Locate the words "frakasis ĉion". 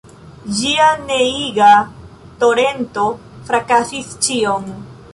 3.51-4.71